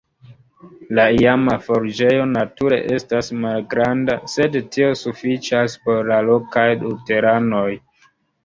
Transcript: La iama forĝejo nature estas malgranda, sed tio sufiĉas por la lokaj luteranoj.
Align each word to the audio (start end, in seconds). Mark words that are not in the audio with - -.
La 0.99 1.03
iama 1.17 1.53
forĝejo 1.65 2.23
nature 2.31 2.79
estas 2.95 3.29
malgranda, 3.43 4.15
sed 4.37 4.57
tio 4.77 4.89
sufiĉas 5.03 5.77
por 5.85 6.11
la 6.13 6.19
lokaj 6.31 6.69
luteranoj. 6.87 7.69